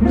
[0.00, 0.08] 大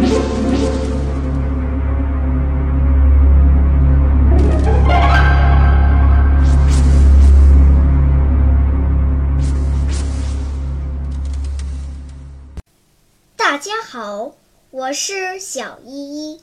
[13.57, 14.35] 家好，
[14.69, 16.41] 我是小依依，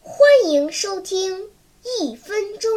[0.00, 1.50] 欢迎收听
[2.00, 2.70] 一分钟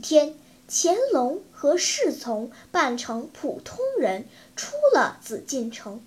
[0.00, 0.34] 天，
[0.68, 4.24] 乾隆和侍从扮成普通人
[4.56, 6.02] 出了紫禁城。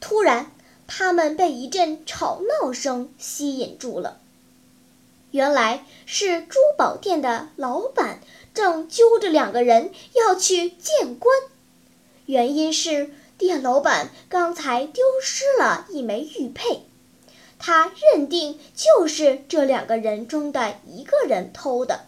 [0.00, 0.52] 突然，
[0.86, 4.20] 他们被一阵吵闹声吸引住了。
[5.30, 8.20] 原来是珠宝店的老板
[8.52, 11.36] 正揪着两个人要去见官，
[12.26, 16.82] 原因是店老板刚才丢失了一枚玉佩，
[17.58, 22.06] 他认定就是这两个人中的一个人偷的。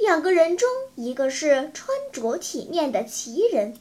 [0.00, 3.76] 两个人中，一个是穿着体面的奇人。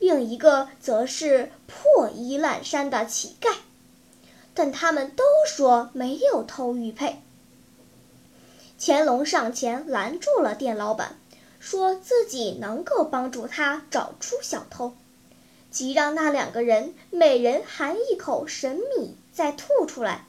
[0.00, 3.54] 另一个则是破衣烂衫的乞丐，
[4.54, 7.22] 但他们都说没有偷玉佩。
[8.76, 11.16] 乾隆上前拦住了店老板，
[11.60, 14.94] 说自己能够帮助他找出小偷，
[15.70, 20.26] 即让那两个人每人含一口神米，再吐出来，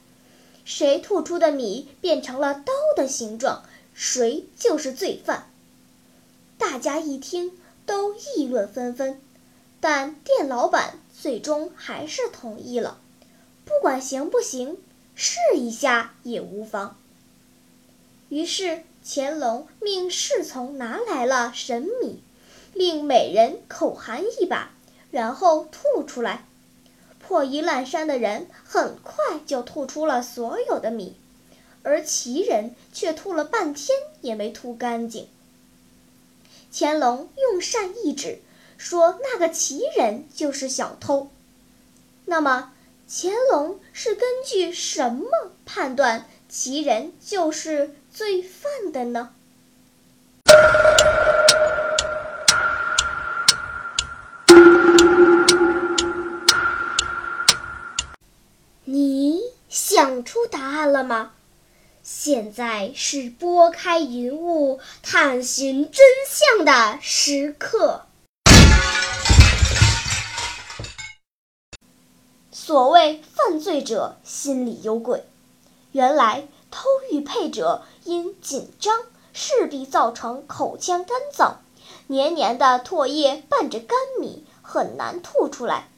[0.64, 5.48] 谁吐出的米变成了刀的形状，谁就是罪犯。
[6.58, 7.52] 大家一听，
[7.86, 9.20] 都议论纷纷。
[9.80, 12.98] 但店老板最终还是同意了，
[13.64, 14.78] 不管行不行，
[15.14, 16.96] 试一下也无妨。
[18.30, 22.22] 于是乾隆命侍从拿来了神米，
[22.72, 24.70] 令每人口含一把，
[25.10, 26.46] 然后吐出来。
[27.20, 31.16] 破衣烂衫的人很快就吐出了所有的米，
[31.84, 35.28] 而奇人却吐了半天也没吐干净。
[36.72, 38.40] 乾隆用膳一指。
[38.76, 41.30] 说那个奇人就是小偷，
[42.26, 42.72] 那么
[43.08, 49.30] 乾隆是根据什么判断奇人就是罪犯的呢？
[58.84, 61.32] 你想出答案了吗？
[62.26, 68.06] 现在是拨开云雾探寻真相的时刻。
[72.50, 75.26] 所谓犯罪者心里有鬼，
[75.92, 79.00] 原来偷玉佩者因紧张，
[79.34, 81.56] 势必造成口腔干燥，
[82.06, 85.90] 黏黏的唾液伴着干米，很难吐出来。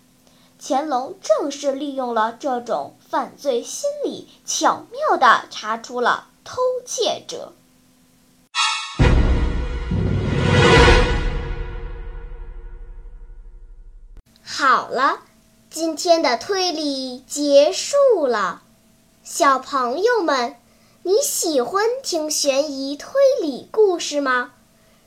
[0.61, 7.53] 乾隆正是利用了这种犯罪心理，巧妙地查出了偷窃者。
[14.45, 15.21] 好了。
[15.69, 18.62] 今天的推理结束了，
[19.22, 20.56] 小朋友们，
[21.03, 23.12] 你喜欢听悬疑推
[23.43, 24.53] 理故事吗？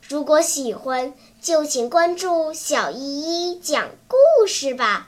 [0.07, 5.07] 如果喜欢，就请关注小依依讲故事吧，